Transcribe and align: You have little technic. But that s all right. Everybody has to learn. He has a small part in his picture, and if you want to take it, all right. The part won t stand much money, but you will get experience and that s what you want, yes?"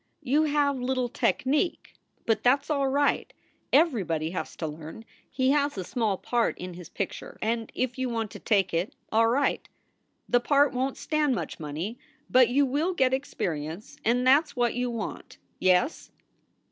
You 0.23 0.45
have 0.45 0.79
little 0.81 1.09
technic. 1.09 1.93
But 2.25 2.41
that 2.41 2.61
s 2.61 2.71
all 2.71 2.87
right. 2.87 3.31
Everybody 3.71 4.31
has 4.31 4.55
to 4.55 4.65
learn. 4.65 5.05
He 5.29 5.51
has 5.51 5.77
a 5.77 5.83
small 5.83 6.17
part 6.17 6.57
in 6.57 6.73
his 6.73 6.89
picture, 6.89 7.37
and 7.39 7.71
if 7.75 7.99
you 7.99 8.09
want 8.09 8.31
to 8.31 8.39
take 8.39 8.73
it, 8.73 8.95
all 9.11 9.27
right. 9.27 9.69
The 10.27 10.39
part 10.39 10.73
won 10.73 10.93
t 10.93 10.97
stand 10.97 11.35
much 11.35 11.59
money, 11.59 11.99
but 12.31 12.49
you 12.49 12.65
will 12.65 12.95
get 12.95 13.13
experience 13.13 13.97
and 14.03 14.25
that 14.25 14.45
s 14.45 14.55
what 14.55 14.73
you 14.73 14.89
want, 14.89 15.37
yes?" 15.59 16.09